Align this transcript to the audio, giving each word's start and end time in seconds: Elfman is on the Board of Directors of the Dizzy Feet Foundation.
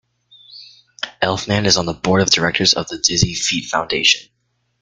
Elfman 1.21 1.65
is 1.65 1.77
on 1.77 1.85
the 1.85 1.93
Board 1.93 2.23
of 2.23 2.31
Directors 2.31 2.73
of 2.73 2.87
the 2.87 2.97
Dizzy 2.97 3.35
Feet 3.35 3.65
Foundation. 3.69 4.31